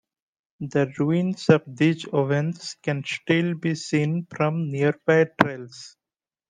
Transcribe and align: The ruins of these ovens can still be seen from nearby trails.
The 0.61 0.91
ruins 0.97 1.47
of 1.49 1.61
these 1.67 2.07
ovens 2.11 2.75
can 2.81 3.03
still 3.05 3.53
be 3.53 3.75
seen 3.75 4.25
from 4.35 4.71
nearby 4.71 5.27
trails. 5.39 5.95